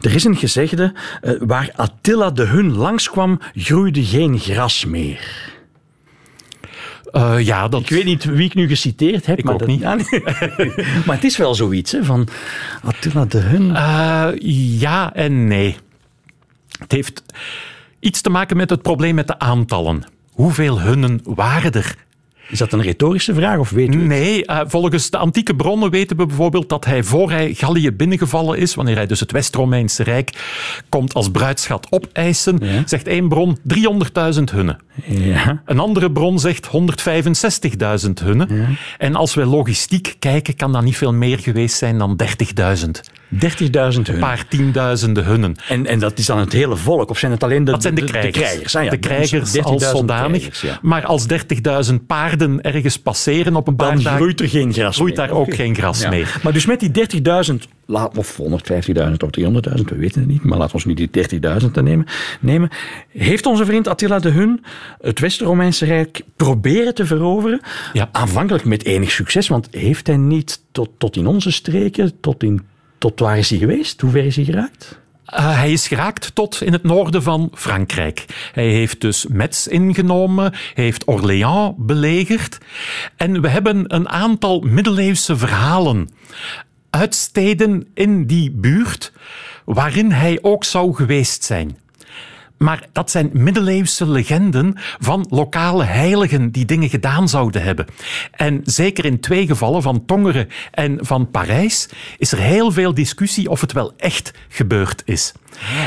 [0.00, 0.94] Er is een gezegde,
[1.38, 5.56] waar Attila de Hun langskwam, groeide geen gras meer.
[7.12, 7.80] Uh, ja, dat...
[7.80, 9.38] Ik weet niet wie ik nu geciteerd heb.
[9.38, 9.68] Ik maar ook dat...
[9.68, 9.80] niet.
[9.80, 10.22] Ja, nee.
[11.06, 12.28] maar het is wel zoiets, hè, van
[12.82, 13.68] Attila de Hun.
[13.68, 14.28] Uh,
[14.80, 15.76] ja en nee.
[16.78, 17.22] Het heeft
[18.00, 20.02] iets te maken met het probleem met de aantallen.
[20.32, 21.96] Hoeveel hunnen waren er?
[22.48, 24.06] Is dat een retorische vraag of weet u het?
[24.06, 28.58] Nee, uh, volgens de antieke bronnen weten we bijvoorbeeld dat hij voor hij Gallië binnengevallen
[28.58, 30.30] is, wanneer hij dus het West-Romeinse Rijk
[30.88, 32.82] komt als bruidschat opeisen, Ja.
[32.86, 34.78] zegt één bron 300.000 hunnen.
[35.06, 35.62] Ja.
[35.64, 38.76] Een andere bron zegt 165.000 hunnen.
[38.98, 42.90] En als we logistiek kijken, kan dat niet veel meer geweest zijn dan 30.000.
[43.34, 43.38] 30.000
[44.02, 45.56] Een paar tienduizenden hunnen.
[45.68, 47.10] En, en dat is dan het hele volk?
[47.10, 48.34] Of zijn het alleen de, Dat zijn de krijgers.
[48.34, 50.38] De krijgers, ah ja, De krijgers 30.000 als zodanig.
[50.38, 50.78] krijgers, ja.
[50.82, 51.26] Maar als
[51.88, 55.30] 30.000 paarden ergens passeren op een paar Dan dagen, groeit er geen gras groeit daar
[55.30, 56.08] ook geen gras Ja.
[56.10, 56.36] meer.
[56.42, 60.58] Maar dus met die 30.000, laat- of 150.000 of 300.000, we weten het niet, maar
[60.58, 62.06] laten we ons niet die 30.000 te nemen,
[62.40, 62.68] nemen.
[63.08, 64.64] Heeft onze vriend Attila de Hun
[65.00, 67.60] het West-Romeinse Rijk proberen te veroveren?
[67.92, 68.08] Ja.
[68.12, 72.60] Aanvankelijk met enig succes, want heeft hij niet tot, tot in onze streken, tot, in,
[72.98, 74.00] tot waar is hij geweest?
[74.00, 74.98] Hoe ver is hij geraakt?
[75.34, 78.24] Uh, hij is geraakt tot in het noorden van Frankrijk.
[78.52, 82.58] Hij heeft dus Metz ingenomen, heeft Orléans belegerd.
[83.16, 86.08] En we hebben een aantal middeleeuwse verhalen
[86.90, 89.12] uit steden in die buurt
[89.64, 91.78] waarin hij ook zou geweest zijn.
[92.58, 97.86] Maar dat zijn middeleeuwse legenden van lokale heiligen die dingen gedaan zouden hebben.
[98.30, 103.50] En zeker in twee gevallen, van Tongeren en van Parijs, is er heel veel discussie
[103.50, 105.32] of het wel echt gebeurd is.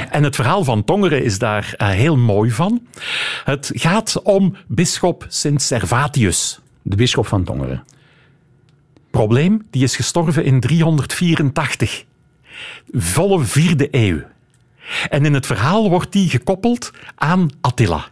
[0.09, 2.81] En het verhaal van Tongeren is daar uh, heel mooi van.
[3.43, 6.59] Het gaat om bisschop Sint Servatius.
[6.81, 7.83] De bisschop van Tongeren.
[9.11, 12.05] Probleem, die is gestorven in 384.
[12.91, 14.21] Volle vierde eeuw.
[15.09, 18.05] En in het verhaal wordt die gekoppeld aan Attila.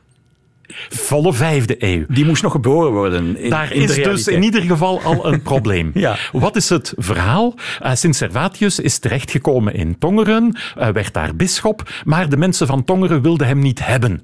[0.89, 2.03] Volle vijfde eeuw.
[2.07, 3.37] Die moest nog geboren worden.
[3.37, 5.91] In, Daar in is dus in ieder geval al een probleem.
[5.93, 6.17] Ja.
[6.31, 7.55] Wat is het verhaal?
[7.83, 12.83] Uh, Sint Servatius is terechtgekomen in Tongeren, uh, werd daar bisschop, maar de mensen van
[12.83, 14.21] Tongeren wilden hem niet hebben.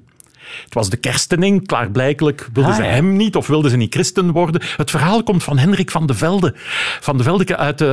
[0.64, 2.90] Het was de kerstening, klaarblijkelijk wilden Ah, ze ja.
[2.90, 4.62] hem niet of wilden ze niet christen worden.
[4.76, 6.54] Het verhaal komt van Hendrik van de Velde.
[7.00, 7.84] Van de Velde uit de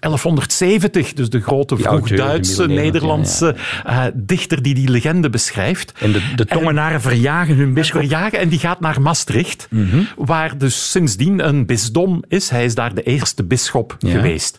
[0.00, 5.92] 1170, dus de grote vroeg-Duitse, Nederlandse uh, dichter die die legende beschrijft.
[5.98, 8.00] En de, de Tongenaren verjagen hun bisschop.
[8.00, 10.02] Verjagen en die gaat naar Maastricht, Mhm.
[10.16, 12.50] waar dus sindsdien een bisdom is.
[12.50, 14.08] Hij is daar de eerste bisschop Ja.
[14.08, 14.16] Mhm.
[14.16, 14.56] geweest.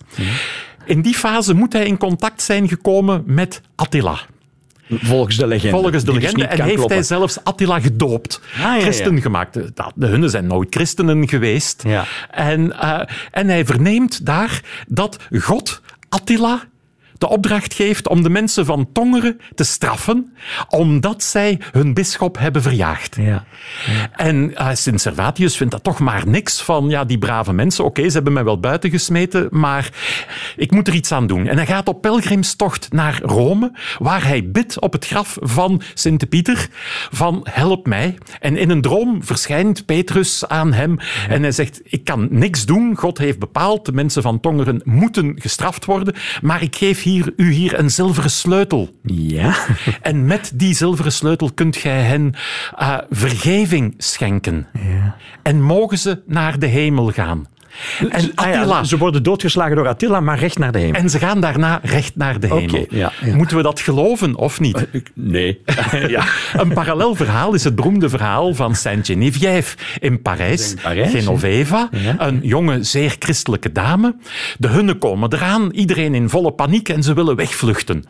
[0.85, 4.19] In die fase moet hij in contact zijn gekomen met Attila.
[4.89, 5.77] Volgens de legende.
[5.77, 6.45] Volgens de dus legende.
[6.45, 6.95] En heeft kloppen.
[6.95, 8.41] hij zelfs Attila gedoopt.
[8.57, 8.79] ja.
[8.79, 9.53] Christen gemaakt.
[9.95, 11.83] De, hunnen zijn nooit christenen geweest.
[11.87, 12.05] Ja.
[12.31, 12.99] En, eh,
[13.31, 16.61] en hij verneemt daar dat God Attila
[17.23, 20.33] de opdracht geeft om de mensen van Tongeren te straffen,
[20.69, 23.15] omdat zij hun bisschop hebben verjaagd.
[23.19, 23.45] Ja.
[24.11, 27.85] En uh, Sint Servatius vindt dat toch maar niks van ja, die brave mensen.
[27.85, 29.89] Oké, ze hebben mij wel buiten gesmeten, maar
[30.55, 31.47] ik moet er iets aan doen.
[31.47, 36.29] En hij gaat op pelgrimstocht naar Rome, waar hij bidt op het graf van Sint
[36.29, 36.67] Pieter
[37.11, 38.17] van help mij.
[38.39, 40.97] En in een droom verschijnt Petrus aan hem
[41.29, 42.95] en hij zegt ik kan niks doen.
[42.97, 47.51] God heeft bepaald, de mensen van Tongeren moeten gestraft worden, maar ik geef hier, u
[47.51, 48.89] hier een zilveren sleutel.
[49.03, 49.55] Ja.
[50.01, 52.33] En met die zilveren sleutel kunt gij hen
[52.79, 54.67] uh, vergeving schenken.
[54.73, 55.15] Ja.
[55.43, 57.47] En mogen ze naar de hemel gaan.
[58.09, 58.83] En Ah ja, Attila.
[58.83, 61.01] ze worden doodgeslagen door Attila, maar recht naar de hemel.
[61.01, 62.85] En ze gaan daarna recht naar de hemel.
[62.89, 63.35] ja, ja.
[63.35, 64.87] Moeten we dat geloven of niet?
[65.13, 65.61] Nee.
[66.07, 66.23] ja.
[66.61, 70.73] Een parallel verhaal is het beroemde verhaal van Saint Geneviève in Parijs.
[70.81, 74.15] Parijs, Genoveva, een jonge, zeer christelijke dame.
[74.57, 78.03] De hunnen komen eraan, iedereen in volle paniek en ze willen wegvluchten.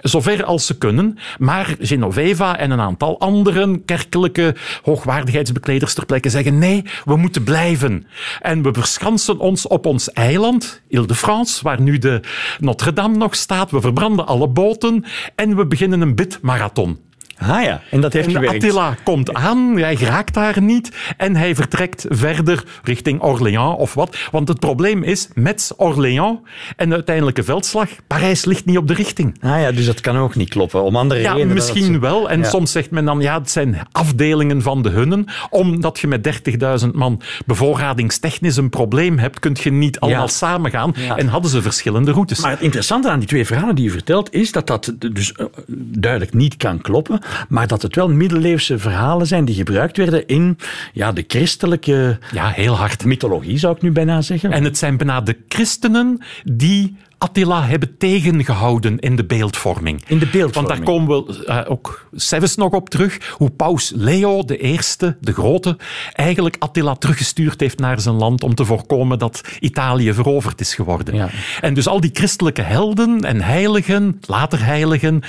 [0.00, 6.58] Zover als ze kunnen, maar Genoveva en een aantal anderen kerkelijke hoogwaardigheidsbekleders ter plekke zeggen
[6.58, 8.06] nee, we moeten blijven.
[8.40, 12.20] En we verschansen ons op ons eiland, Ile-de-France, waar nu de
[12.58, 13.70] Notre-Dame nog staat.
[13.70, 17.05] We verbranden alle boten en we beginnen een bidmarathon.
[17.38, 18.54] Ah ja, en dat heeft En gewerkt.
[18.54, 24.16] Attila komt aan, hij raakt daar niet en hij vertrekt verder richting Orléans of wat.
[24.30, 26.38] Want het probleem is, met Orléans
[26.76, 29.36] en de uiteindelijke veldslag, Parijs ligt niet op de richting.
[29.40, 30.82] Ah ja, dus dat kan ook niet kloppen.
[30.82, 31.54] Om andere Ja, redenen.
[31.54, 32.30] misschien dat wel.
[32.30, 32.48] En Ja.
[32.48, 35.26] soms zegt men dan, ja, het zijn afdelingen van de hunnen.
[35.50, 40.26] Omdat je met 30.000 man bevoorradingstechnisch een probleem hebt, kun je niet allemaal Ja.
[40.26, 40.92] samengaan.
[40.96, 41.16] Ja.
[41.16, 42.40] En hadden ze verschillende routes.
[42.40, 45.46] Maar het interessante aan die twee verhalen die je vertelt, is dat dat dus eh,
[45.76, 50.58] duidelijk niet kan kloppen, maar dat het wel middeleeuwse verhalen zijn die gebruikt werden in
[50.92, 53.04] ja, de christelijke ja, heel hard.
[53.04, 54.52] mythologie, zou ik nu bijna zeggen.
[54.52, 60.02] En het zijn bijna de christenen die Attila hebben tegengehouden in de beeldvorming.
[60.06, 60.54] In de beeldvorming.
[60.54, 65.16] Want daar komen we eh, ook zelfs nog op terug, hoe paus Leo de Eerste,
[65.20, 65.76] de Grote,
[66.12, 71.14] eigenlijk Attila teruggestuurd heeft naar zijn land om te voorkomen dat Italië veroverd is geworden.
[71.14, 71.28] Ja.
[71.60, 75.22] En dus al die christelijke helden en heiligen, later heiligen,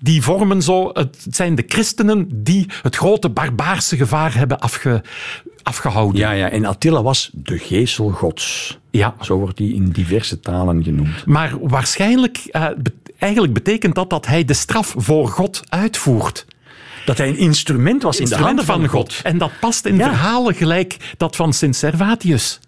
[0.00, 5.02] die vormen zo, het zijn de christenen die het grote barbaarse gevaar hebben afge,
[5.62, 6.20] afgehouden.
[6.20, 8.78] ja, ja, en Attila was de geesel gods.
[8.98, 9.14] Ja.
[9.20, 11.26] Zo wordt hij in diverse talen genoemd.
[11.26, 16.46] Maar waarschijnlijk, eh, be- eigenlijk betekent dat dat hij de straf voor God uitvoert.
[17.04, 19.20] Dat hij een instrument was in de handen van God.
[19.22, 20.04] En dat past in Ja.
[20.08, 22.60] verhalen gelijk dat van Sint Servatius.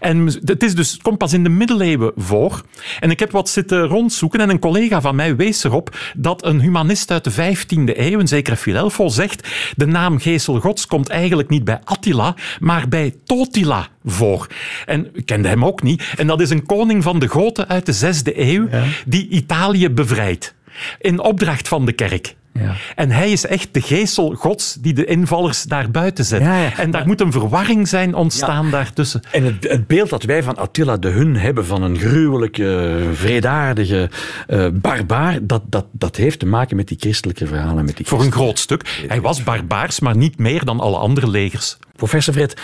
[0.00, 2.62] En het, is dus, het komt pas in de middeleeuwen voor.
[3.00, 6.60] En ik heb wat zitten rondzoeken en een collega van mij wees erop dat een
[6.60, 11.48] humanist uit de 15e eeuw, een zekere Filelfo, zegt de naam Geesel Gods komt eigenlijk
[11.48, 14.46] niet bij Attila, maar bij Totila voor.
[14.86, 16.12] En ik kende hem ook niet.
[16.16, 18.68] En dat is een koning van de Goten uit de 6e eeuw
[19.06, 20.54] die Italië bevrijdt.
[21.00, 22.36] In opdracht van de kerk.
[22.60, 22.74] Ja.
[22.94, 26.40] En hij is echt de geestel gods die de invallers daar buiten zet.
[26.40, 26.76] Ja, ja.
[26.76, 29.20] En daar moet een verwarring zijn ontstaan daartussen.
[29.30, 34.10] En het, het beeld dat wij van Attila de Hun hebben, van een gruwelijke, vredaardige
[34.46, 37.84] eh, barbaar, dat, dat, dat heeft te maken met die christelijke verhalen.
[37.84, 39.04] Met die Voor een groot stuk.
[39.08, 41.78] Hij was barbaars, maar niet meer dan alle andere legers.
[41.96, 42.60] Professor Fred,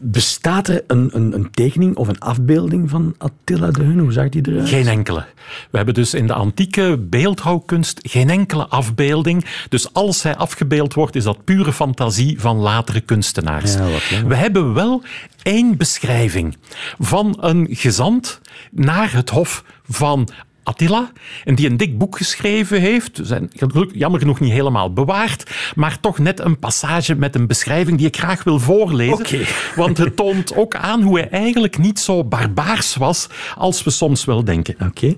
[0.00, 3.98] bestaat er een, een, een tekening of een afbeelding van Attila de Hun?
[3.98, 4.68] Hoe zag die eruit?
[4.68, 5.24] Geen enkele.
[5.70, 9.44] We hebben dus in de antieke beeldhouwkunst geen enkele afbeelding.
[9.68, 13.74] Dus als hij afgebeeld wordt, is dat pure fantasie van latere kunstenaars.
[13.74, 14.28] Ja, wat jammer.
[14.28, 15.02] We hebben wel
[15.42, 16.56] één beschrijving
[16.98, 20.28] van een gezant naar het hof van
[20.68, 21.12] Attila,
[21.44, 23.50] en die een dik boek geschreven heeft, zijn
[23.92, 28.16] jammer genoeg niet helemaal bewaard, maar toch net een passage met een beschrijving die ik
[28.16, 29.46] graag wil voorlezen.
[29.76, 34.24] Want het toont ook aan hoe hij eigenlijk niet zo barbaars was als we soms
[34.24, 34.76] wel denken.
[34.80, 35.14] Oké.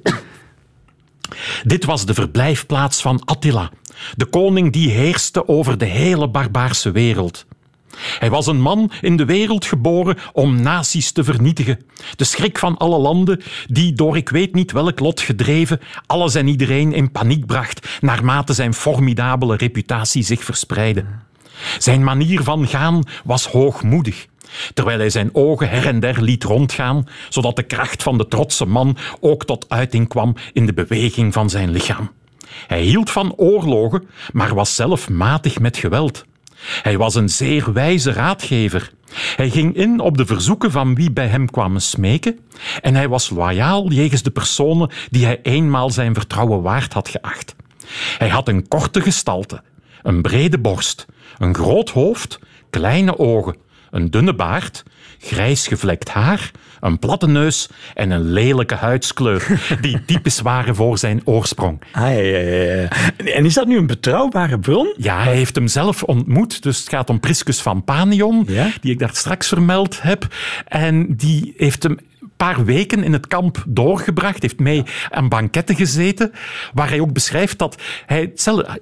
[1.62, 3.70] Dit was de verblijfplaats van Attila,
[4.16, 7.46] de koning die heerste over de hele barbaarse wereld.
[8.18, 11.78] Hij was een man in de wereld geboren om naties te vernietigen.
[12.16, 16.48] De schrik van alle landen, die door ik weet niet welk lot gedreven, alles en
[16.48, 21.04] iedereen in paniek bracht, naarmate zijn formidabele reputatie zich verspreidde.
[21.78, 24.26] Zijn manier van gaan was hoogmoedig,
[24.74, 28.66] terwijl hij zijn ogen her en der liet rondgaan, zodat de kracht van de trotse
[28.66, 32.10] man ook tot uiting kwam in de beweging van zijn lichaam.
[32.66, 36.24] Hij hield van oorlogen, maar was zelf matig met geweld.
[36.82, 38.92] Hij was een zeer wijze raadgever.
[39.36, 42.38] Hij ging in op de verzoeken van wie bij hem kwamen smeken
[42.80, 47.54] en hij was loyaal jegens de personen die hij eenmaal zijn vertrouwen waard had geacht.
[48.18, 49.62] Hij had een korte gestalte,
[50.02, 51.06] een brede borst,
[51.38, 52.38] een groot hoofd,
[52.70, 53.56] kleine ogen,
[53.90, 54.82] een dunne baard,
[55.18, 61.20] grijs gevlekt haar, een platte neus en een lelijke huidskleur, die typisch waren voor zijn
[61.24, 61.82] oorsprong.
[61.92, 62.88] Ah, ja, ja, ja.
[63.16, 64.94] En- is dat nu een betrouwbare bron?
[64.96, 66.62] Ja, hij heeft hem zelf ontmoet.
[66.62, 68.48] Dus het gaat om Priscus van Panion,
[68.80, 70.26] die ik daar straks vermeld heb.
[70.66, 71.98] En die heeft hem
[72.46, 76.32] paar weken in het kamp doorgebracht, heeft mee aan banketten gezeten,
[76.74, 78.32] waar hij ook beschrijft dat hij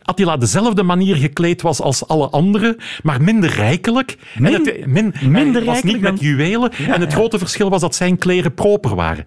[0.03, 4.16] Attila dezelfde manier gekleed was als alle anderen, maar minder rijkelijk.
[4.35, 6.73] En Min- het- min- minder was niet met juwelen.
[6.73, 9.27] en het grote verschil was dat zijn kleren proper waren.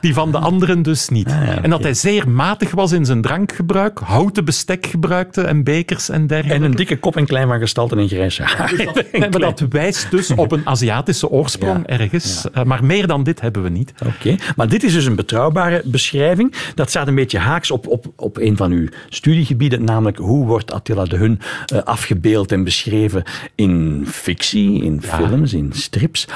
[0.00, 1.34] Die van de anderen dus niet.
[1.62, 6.26] En dat hij zeer matig was in zijn drankgebruik, houten bestek gebruikte en bekers en
[6.26, 6.64] dergelijke.
[6.64, 8.72] En een dikke kop en klein van gestalte en grijs haar.
[9.12, 12.50] Nee, maar dat wijst dus op een Aziatische oorsprong ergens.
[12.52, 13.92] Eh, Maar meer dan dit hebben we niet.
[14.06, 16.54] Oké, maar dit is dus een betrouwbare beschrijving.
[16.74, 20.72] Dat staat een beetje haaks op, op, op een van uw studiegebieden, namelijk hoe wordt
[20.72, 23.22] Attila de Hun eh, afgebeeld en beschreven
[23.54, 26.26] in fictie, in films, in strips.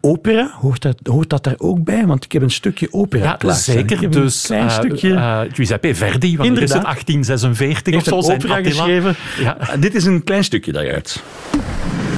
[0.00, 2.06] Opera, hoort dat, hoort dat daar ook bij?
[2.06, 4.00] Want ik heb een stukje opera Ja, zeker.
[4.00, 5.14] heb een Dus klein eh, stukje...
[5.14, 6.82] eh, Giuseppe Verdi, want er is het Inderdaad.
[6.82, 8.74] 1846 heeft of zo, een zijn opera Attila.
[8.74, 9.16] geschreven.
[9.38, 9.76] Ja.
[9.76, 11.22] Dit is een klein stukje daaruit.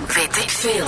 [0.07, 0.87] Weet ik veel.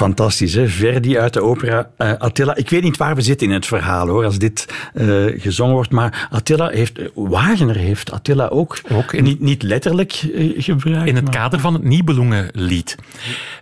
[0.00, 0.68] Fantastisch, hè?
[0.68, 2.56] Verdi uit de opera eh, Attila.
[2.56, 5.90] Ik weet niet waar we zitten in het verhaal, hoor, als dit eh, gezongen wordt.
[5.90, 6.98] Maar Attila heeft...
[7.14, 11.08] Wagner heeft Attila ook, Ook in- niet, niet letterlijk eh, gebruikt.
[11.08, 12.96] in het maar- kader van het Nibelungenlied.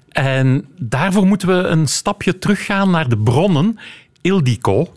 [0.09, 3.79] En daarvoor moeten we een stapje teruggaan naar de bronnen.
[4.21, 4.93] Ildiko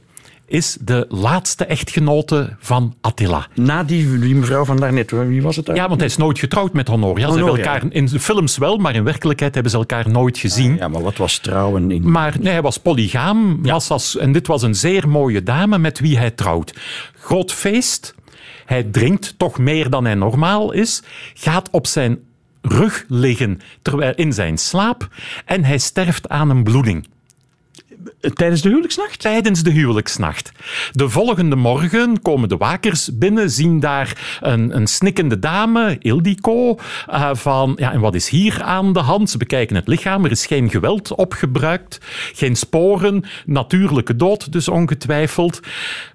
[0.51, 3.47] is de laatste echtgenote van Attila.
[3.55, 5.75] Na die, die mevrouw van daarnet, wie was het daar?
[5.75, 7.31] Ja, want hij is nooit getrouwd met Honoria.
[7.31, 7.63] Ze Honoria.
[7.63, 10.75] elkaar in de films wel, maar in werkelijkheid hebben ze elkaar nooit gezien.
[10.75, 12.11] Ja, maar wat was trouwen in...
[12.11, 13.63] Maar nee, hij was polygaam.
[13.63, 16.73] Was als, en dit was een zeer mooie dame met wie hij trouwt.
[17.19, 18.15] Groot feest.
[18.65, 21.03] Hij drinkt toch meer dan hij normaal is.
[21.33, 22.19] Gaat op zijn
[22.61, 25.07] rug liggen terwijl in zijn slaap.
[25.45, 27.07] En hij sterft aan een bloeding.
[28.33, 29.19] Tijdens de huwelijksnacht?
[29.19, 30.51] Tijdens de huwelijksnacht.
[30.91, 37.29] De volgende morgen komen de wakers binnen, zien daar een, een snikkende dame, Ildiko, eh,
[37.33, 39.29] van ja, en wat is hier aan de hand?
[39.29, 41.99] Ze bekijken het lichaam, er is geen geweld opgebruikt,
[42.33, 45.59] geen sporen, natuurlijke dood dus ongetwijfeld.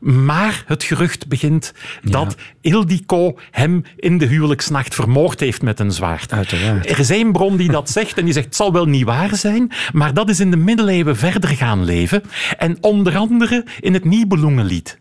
[0.01, 1.73] Maar het gerucht begint
[2.03, 6.33] dat Ildiko hem in de huwelijksnacht vermoord heeft met een zwaard.
[6.33, 6.91] Uiteraard.
[6.91, 9.37] Er is één bron die dat zegt en die zegt het zal wel niet waar
[9.37, 12.23] zijn, maar dat is in de middeleeuwen verder gaan leven.
[12.59, 14.99] En onder andere in het Nibelungenlied,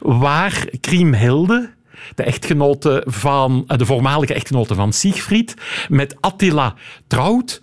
[0.00, 1.70] waar Kriemhilde,
[2.14, 5.54] de echtgenote van, eh, de voormalige echtgenote van Siegfried,
[5.88, 6.74] met Attila
[7.06, 7.60] trouwt.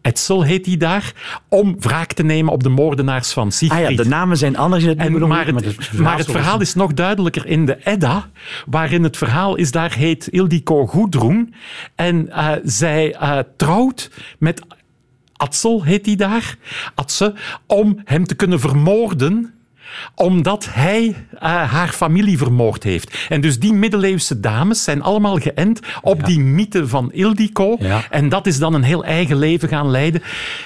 [0.00, 1.12] Etzel heet hij daar,
[1.48, 3.88] om wraak te nemen op de moordenaars van Ah Siegfried.
[3.88, 6.94] ja, de namen zijn anders in het En, maar, het, maar het verhaal is nog
[6.94, 8.30] duidelijker in de Edda,
[8.66, 11.54] waarin het verhaal is, daar heet Ildiko Gudrun.
[11.94, 14.62] En eh, zij eh, trouwt met
[15.36, 16.56] Atsel, heet hij daar,
[16.94, 17.34] Atse,
[17.66, 19.54] om hem te kunnen vermoorden
[20.14, 23.26] omdat hij eh, haar familie vermoord heeft.
[23.28, 27.76] En dus die middeleeuwse dames zijn allemaal geënt op die mythe van Ildiko.
[27.80, 28.02] Ja.
[28.10, 30.22] En dat is dan een heel eigen leven gaan leiden.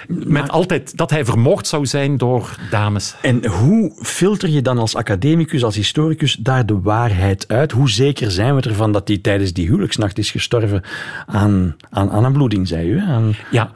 [0.08, 3.14] Met altijd dat hij vermoord zou zijn door dames.
[3.22, 7.72] En hoe filter je dan als academicus, als historicus, daar de waarheid uit?
[7.72, 10.82] Hoe zeker zijn we ervan dat hij tijdens die huwelijksnacht is gestorven
[11.26, 13.00] aan, aan, aan een bloeding, zei u?
[13.00, 13.70] Aan, Ja.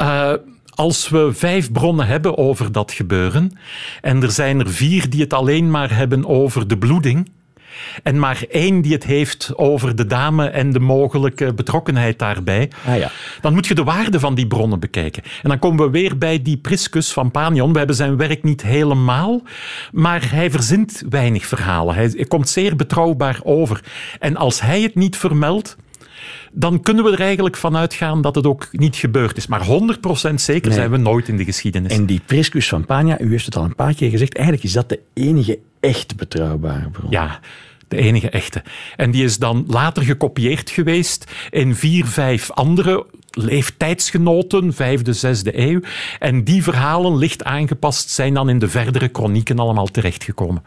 [0.00, 0.32] Eh,
[0.74, 3.52] als we vijf bronnen hebben over dat gebeuren,
[4.00, 7.30] en er zijn er vier die het alleen maar hebben over de bloeding,
[8.02, 12.96] en maar één die het heeft over de dame en de mogelijke betrokkenheid daarbij, Ah
[12.96, 13.10] ja.
[13.40, 15.22] dan moet je de waarde van die bronnen bekijken.
[15.42, 17.72] En dan komen we weer bij die Priscus van Panion.
[17.72, 19.42] We hebben zijn werk niet helemaal,
[19.92, 21.94] maar hij verzint weinig verhalen.
[21.94, 23.80] Hij, hij komt zeer betrouwbaar over.
[24.18, 25.76] En als hij het niet vermeldt,
[26.52, 29.46] dan kunnen we er eigenlijk van uitgaan dat het ook niet gebeurd is.
[29.46, 30.78] Maar 100% zeker Nee.
[30.78, 31.92] zijn we nooit in de geschiedenis.
[31.92, 34.72] En die Priscus van Pania, u heeft het al een paar keer gezegd, eigenlijk is
[34.72, 37.10] dat de enige echt betrouwbare bron.
[37.10, 37.40] Ja,
[37.88, 38.62] de enige echte.
[38.96, 45.80] En die is dan later gekopieerd geweest in vier, vijf andere leeftijdsgenoten, vijfde, zesde eeuw.
[46.18, 50.62] En die verhalen, licht aangepast, zijn dan in de verdere kronieken allemaal terechtgekomen.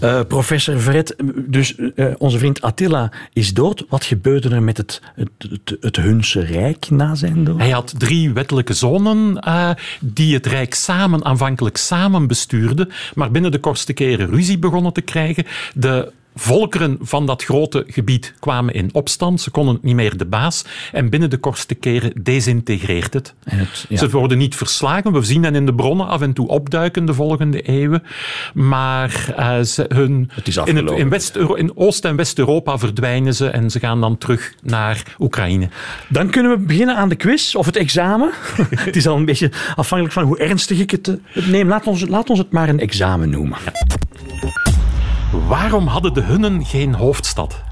[0.00, 3.84] Eh, professor Verret, dus eh, onze vriend Attila is dood.
[3.88, 7.58] Wat gebeurde er met het, het, het, het Hunse Rijk na zijn dood?
[7.58, 13.52] Hij had drie wettelijke zonen eh, die het Rijk samen, aanvankelijk samen bestuurden, maar binnen
[13.52, 15.44] de kortste keren ruzie begonnen te krijgen.
[15.74, 19.40] De volkeren van dat grote gebied kwamen in opstand.
[19.40, 20.64] Ze konden niet meer de baas.
[20.92, 23.34] En binnen de kortste keren desintegreert het.
[23.44, 23.96] Het- ja.
[23.96, 25.12] Ze worden niet verslagen.
[25.12, 28.02] We zien hen in de bronnen af en toe opduiken de volgende eeuwen.
[28.54, 33.48] Maar eh, ze, hun, Het is in, in, West in Oost- en West-Europa verdwijnen ze
[33.48, 35.68] en ze gaan dan terug naar Oekraïne.
[36.08, 38.30] Dan kunnen we beginnen aan de quiz of het examen.
[38.70, 41.68] het is al een beetje afhankelijk van hoe ernstig ik het, eh, het neem.
[41.68, 43.58] Laat ons, laat ons het maar een examen noemen.
[45.42, 47.62] Waarom hadden de Hunnen geen hoofdstad?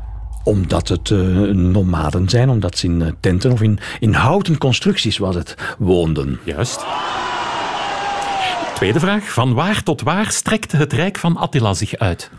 [0.45, 1.19] Omdat het eh,
[1.51, 6.41] nomaden zijn, omdat ze in eh, tenten of in, in houten constructies was het, woonden.
[6.45, 6.85] Juist.
[8.75, 9.33] Tweede vraag.
[9.33, 12.31] Van waar tot waar strekte het rijk van Attila zich uit?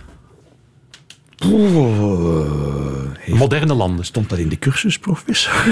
[3.28, 4.06] Moderne landen.
[4.06, 5.66] Stond dat in de cursus, professor?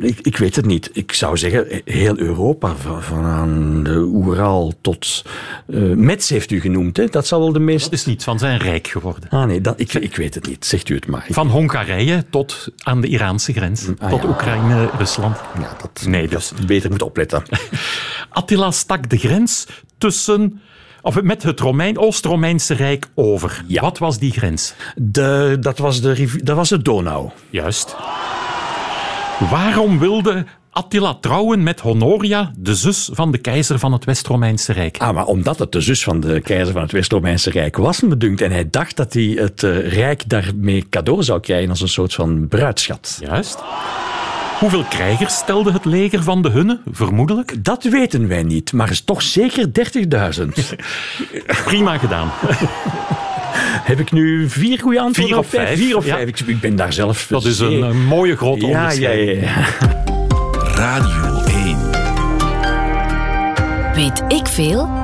[0.00, 0.90] ik, ik weet het niet.
[0.92, 5.24] Ik zou zeggen, heel Europa, van, van aan de Oeral tot...
[5.66, 7.06] eh Metz heeft u genoemd, hè?
[7.06, 7.84] Dat zal wel de meest...
[7.84, 9.28] Dat is niet van zijn rijk geworden.
[9.28, 10.64] Ah nee, dat, ik, ik weet het niet.
[10.66, 11.26] Zegt u het maar.
[11.30, 13.86] Van Hongarije tot aan de Iraanse grens.
[13.98, 14.28] ah, tot ja.
[14.28, 15.36] Oekraïne, Rusland.
[15.60, 16.48] ja, dat, Nee, dus.
[16.48, 17.42] dat beter moet opletten.
[18.28, 19.66] Attila stak de grens
[19.98, 20.60] tussen...
[21.02, 23.64] Of met het Romein, Oost-Romeinse Rijk over.
[23.66, 23.80] Ja.
[23.80, 24.74] Wat was die grens?
[24.96, 27.30] De, dat, was de, dat was de Donau.
[27.50, 27.96] Juist.
[29.50, 34.98] Waarom wilde Attila trouwen met Honoria, de zus van de keizer van het West-Romeinse Rijk?
[34.98, 38.16] Ah, maar omdat het de zus van de keizer van het West-Romeinse Rijk was, me
[38.16, 41.88] dunkt, en hij dacht dat hij het eh, Rijk daarmee cadeau zou krijgen als een
[41.88, 43.18] soort van bruidschat.
[43.20, 43.58] Juist.
[44.62, 47.64] Hoeveel krijgers stelde het leger van de Hunne, vermoedelijk?
[47.64, 50.46] Dat weten wij niet, maar is toch zeker 30.000.
[51.64, 52.30] Prima gedaan.
[53.90, 55.34] Heb ik nu vier goede antwoorden?
[55.34, 56.14] Vier of vijf, Vier of ja.
[56.14, 56.28] vijf.
[56.28, 57.26] Ik, ik ben daar zelf...
[57.26, 59.42] Dat is een, een mooie grote Ja, ja, onderscheiding.
[59.42, 59.66] ja.
[60.74, 61.76] Radio 1.
[63.94, 65.01] Weet ik veel?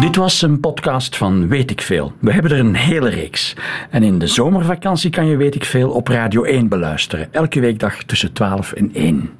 [0.00, 2.12] Dit was een podcast van Weet ik Veel.
[2.20, 3.56] We hebben er een hele reeks.
[3.90, 7.32] En in de zomervakantie kan je Weet ik Veel op Radio 1 beluisteren.
[7.32, 9.30] Elke weekdag tussen 12 en 1.